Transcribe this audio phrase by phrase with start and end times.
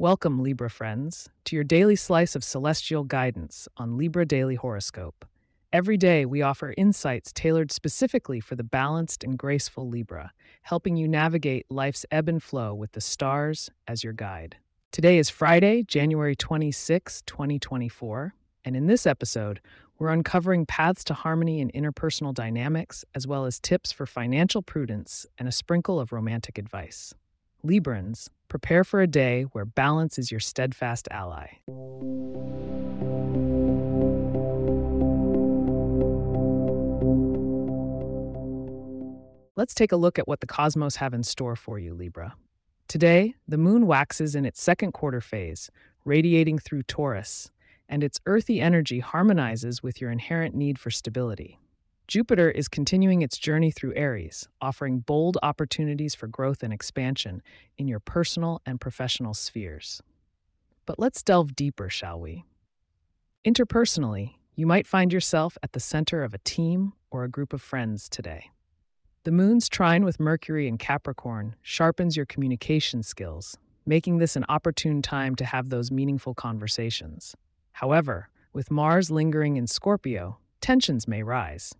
[0.00, 5.24] Welcome, Libra friends, to your daily slice of celestial guidance on Libra Daily Horoscope.
[5.72, 10.30] Every day, we offer insights tailored specifically for the balanced and graceful Libra,
[10.62, 14.54] helping you navigate life's ebb and flow with the stars as your guide.
[14.92, 19.60] Today is Friday, January 26, 2024, and in this episode,
[19.98, 25.26] we're uncovering paths to harmony in interpersonal dynamics, as well as tips for financial prudence
[25.38, 27.14] and a sprinkle of romantic advice.
[27.64, 31.48] Librans, prepare for a day where balance is your steadfast ally.
[39.56, 42.36] Let's take a look at what the cosmos have in store for you, Libra.
[42.86, 45.68] Today, the moon waxes in its second quarter phase,
[46.04, 47.50] radiating through Taurus,
[47.88, 51.58] and its earthy energy harmonizes with your inherent need for stability.
[52.08, 57.42] Jupiter is continuing its journey through Aries, offering bold opportunities for growth and expansion
[57.76, 60.00] in your personal and professional spheres.
[60.86, 62.46] But let's delve deeper, shall we?
[63.46, 67.60] Interpersonally, you might find yourself at the center of a team or a group of
[67.60, 68.52] friends today.
[69.24, 75.02] The moon's trine with Mercury in Capricorn sharpens your communication skills, making this an opportune
[75.02, 77.36] time to have those meaningful conversations.
[77.72, 81.74] However, with Mars lingering in Scorpio, tensions may rise,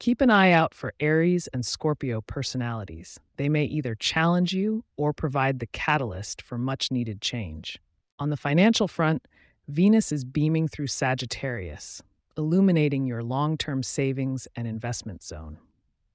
[0.00, 3.18] Keep an eye out for Aries and Scorpio personalities.
[3.36, 7.80] They may either challenge you or provide the catalyst for much needed change.
[8.20, 9.26] On the financial front,
[9.66, 12.00] Venus is beaming through Sagittarius,
[12.36, 15.58] illuminating your long term savings and investment zone.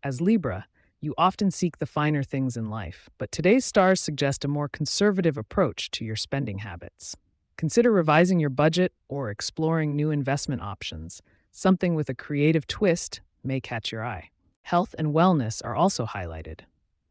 [0.01, 0.65] As Libra,
[1.01, 5.37] you often seek the finer things in life, but today's stars suggest a more conservative
[5.37, 7.17] approach to your spending habits.
[7.57, 13.59] Consider revising your budget or exploring new investment options, something with a creative twist may
[13.59, 14.29] catch your eye.
[14.63, 16.61] Health and wellness are also highlighted.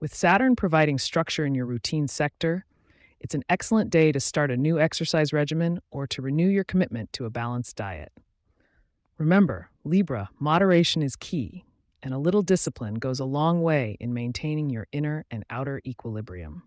[0.00, 2.64] With Saturn providing structure in your routine sector,
[3.20, 7.12] it's an excellent day to start a new exercise regimen or to renew your commitment
[7.12, 8.12] to a balanced diet.
[9.16, 11.64] Remember, Libra, moderation is key,
[12.02, 16.64] and a little discipline goes a long way in maintaining your inner and outer equilibrium.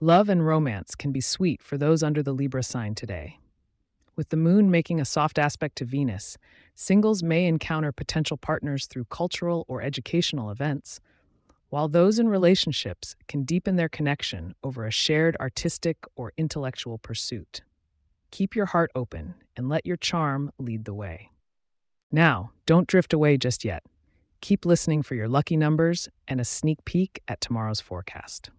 [0.00, 3.40] Love and romance can be sweet for those under the Libra sign today.
[4.18, 6.36] With the moon making a soft aspect to Venus,
[6.74, 10.98] singles may encounter potential partners through cultural or educational events,
[11.68, 17.62] while those in relationships can deepen their connection over a shared artistic or intellectual pursuit.
[18.32, 21.30] Keep your heart open and let your charm lead the way.
[22.10, 23.84] Now, don't drift away just yet.
[24.40, 28.50] Keep listening for your lucky numbers and a sneak peek at tomorrow's forecast.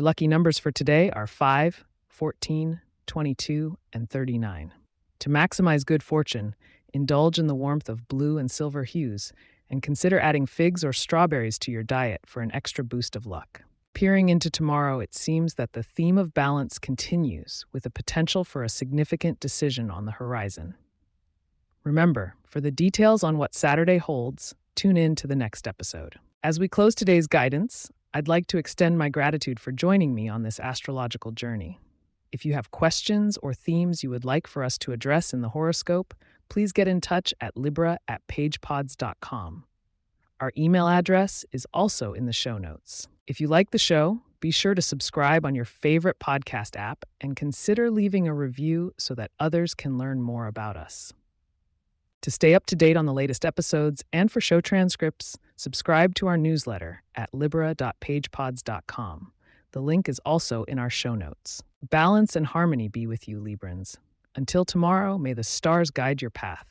[0.00, 4.72] Your lucky numbers for today are 5, 14, 22, and 39.
[5.18, 6.54] To maximize good fortune,
[6.94, 9.34] indulge in the warmth of blue and silver hues,
[9.68, 13.60] and consider adding figs or strawberries to your diet for an extra boost of luck.
[13.92, 18.64] Peering into tomorrow, it seems that the theme of balance continues, with a potential for
[18.64, 20.76] a significant decision on the horizon.
[21.84, 26.14] Remember, for the details on what Saturday holds, tune in to the next episode.
[26.42, 30.42] As we close today's guidance, I'd like to extend my gratitude for joining me on
[30.42, 31.78] this astrological journey.
[32.32, 35.50] If you have questions or themes you would like for us to address in the
[35.50, 36.12] horoscope,
[36.48, 39.64] please get in touch at libra at pagepods.com.
[40.40, 43.06] Our email address is also in the show notes.
[43.28, 47.36] If you like the show, be sure to subscribe on your favorite podcast app and
[47.36, 51.12] consider leaving a review so that others can learn more about us.
[52.22, 56.26] To stay up to date on the latest episodes and for show transcripts, subscribe to
[56.26, 59.32] our newsletter at libra.pagepods.com.
[59.72, 61.62] The link is also in our show notes.
[61.88, 63.96] Balance and harmony be with you, Librans.
[64.34, 66.66] Until tomorrow, may the stars guide your path.